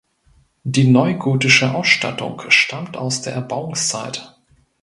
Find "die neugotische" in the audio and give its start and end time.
0.63-1.75